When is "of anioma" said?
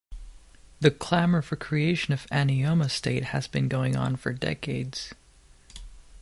2.11-2.89